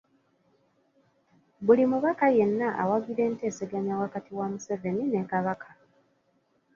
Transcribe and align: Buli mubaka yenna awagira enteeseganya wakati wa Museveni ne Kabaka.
Buli 1.65 1.83
mubaka 1.91 2.25
yenna 2.37 2.67
awagira 2.81 3.21
enteeseganya 3.29 3.93
wakati 4.03 4.29
wa 4.37 4.45
Museveni 4.51 5.05
ne 5.09 5.21
Kabaka. 5.31 5.69